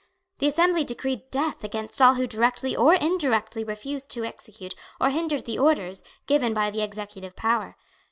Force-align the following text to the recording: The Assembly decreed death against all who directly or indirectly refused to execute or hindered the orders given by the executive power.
The 0.39 0.47
Assembly 0.47 0.83
decreed 0.83 1.29
death 1.29 1.63
against 1.63 2.01
all 2.01 2.15
who 2.15 2.25
directly 2.25 2.75
or 2.75 2.95
indirectly 2.95 3.63
refused 3.63 4.09
to 4.09 4.25
execute 4.25 4.73
or 4.99 5.11
hindered 5.11 5.45
the 5.45 5.59
orders 5.59 6.03
given 6.25 6.55
by 6.55 6.71
the 6.71 6.81
executive 6.81 7.35
power. 7.35 7.77